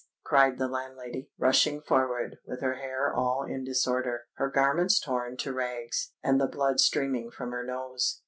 cried 0.23 0.57
the 0.57 0.67
landlady, 0.67 1.29
rushing 1.37 1.79
forward, 1.79 2.37
with 2.43 2.59
her 2.59 2.77
hair 2.77 3.13
all 3.13 3.43
in 3.43 3.63
disorder, 3.63 4.21
her 4.37 4.49
garments 4.49 4.99
torn 4.99 5.37
to 5.37 5.53
rags, 5.53 6.13
and 6.23 6.41
the 6.41 6.47
blood 6.47 6.79
streaming 6.79 7.29
from 7.29 7.51
her 7.51 7.63
nose. 7.63 8.19